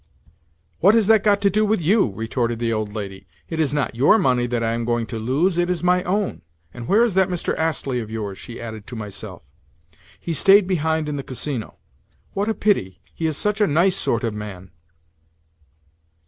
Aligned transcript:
"What 0.79 0.95
has 0.95 1.05
that 1.05 1.23
got 1.23 1.41
to 1.41 1.51
do 1.51 1.63
with 1.63 1.79
you?" 1.79 2.11
retorted 2.15 2.57
the 2.57 2.73
old 2.73 2.95
lady. 2.95 3.27
"It 3.49 3.59
is 3.59 3.71
not 3.71 3.93
your 3.93 4.17
money 4.17 4.47
that 4.47 4.63
I 4.63 4.71
am 4.73 4.83
going 4.83 5.05
to 5.05 5.19
lose; 5.19 5.59
it 5.59 5.69
is 5.69 5.83
my 5.83 6.01
own. 6.05 6.41
And 6.73 6.87
where 6.87 7.03
is 7.03 7.13
that 7.13 7.29
Mr. 7.29 7.55
Astley 7.55 7.99
of 7.99 8.09
yours?" 8.09 8.39
she 8.39 8.59
added 8.59 8.87
to 8.87 8.95
myself. 8.95 9.43
"He 10.19 10.33
stayed 10.33 10.65
behind 10.65 11.07
in 11.07 11.17
the 11.17 11.23
Casino." 11.23 11.75
"What 12.33 12.49
a 12.49 12.55
pity! 12.55 12.99
He 13.13 13.27
is 13.27 13.37
such 13.37 13.61
a 13.61 13.67
nice 13.67 13.95
sort 13.95 14.23
of 14.23 14.33
man!" 14.33 14.71